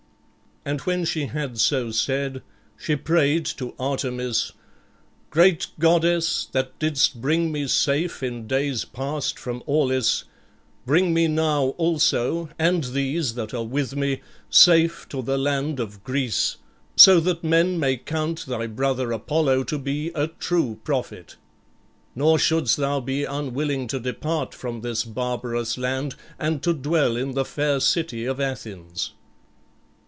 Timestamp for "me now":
11.15-11.69